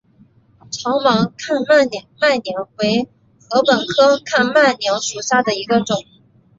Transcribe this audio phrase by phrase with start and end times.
[0.71, 1.85] 长芒看麦
[2.37, 3.07] 娘为
[3.51, 5.95] 禾本科看麦娘属下的一个种。